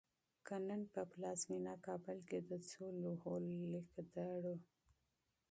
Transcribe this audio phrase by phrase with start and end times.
[0.45, 3.33] که نن په پلازمېنه کابل کې د څو لوحو
[3.73, 4.55] لیکدړو